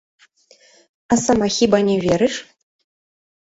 [1.13, 2.43] А сама хіба не верыш?